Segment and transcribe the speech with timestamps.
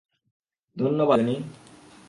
[0.77, 1.35] ধন্যবাদ, জনি।